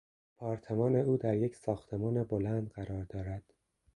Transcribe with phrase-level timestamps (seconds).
[0.37, 3.43] آپارتمان او در یک ساختمان بلند قرار دارد.